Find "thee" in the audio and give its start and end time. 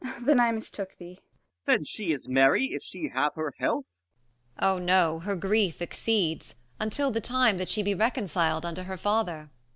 0.97-1.15